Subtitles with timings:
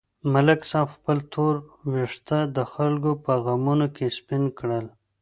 [0.33, 1.55] ملک صاحب خپل تور
[1.91, 4.85] وېښته د خلکو په غمونو کې سپین کړل.